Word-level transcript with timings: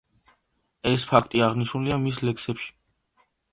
ეს 0.91 1.05
ფაქტი 1.11 1.45
აღნიშნულია 1.49 2.01
მის 2.07 2.21
ლექსებში. 2.25 2.75